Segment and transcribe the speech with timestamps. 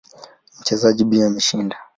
[0.59, 1.75] Mchezaji B ameshinda.